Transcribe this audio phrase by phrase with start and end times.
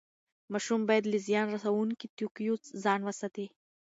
[0.51, 2.53] ماشوم باید له زیان رسوونکي توکیو
[2.83, 3.47] ځان وساتي.